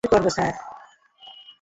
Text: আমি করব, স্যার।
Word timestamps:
আমি 0.03 0.09
করব, 0.11 0.27
স্যার। 0.29 0.53